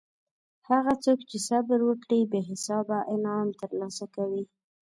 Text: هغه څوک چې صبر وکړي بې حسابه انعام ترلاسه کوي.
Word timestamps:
هغه 0.69 0.93
څوک 1.03 1.19
چې 1.29 1.37
صبر 1.49 1.79
وکړي 1.89 2.19
بې 2.31 2.41
حسابه 2.49 2.97
انعام 3.13 3.47
ترلاسه 3.61 4.05
کوي. 4.15 4.43